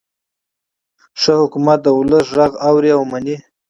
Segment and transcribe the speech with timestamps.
[1.21, 3.35] ښه حکومت د ولس غږ اوري او مني.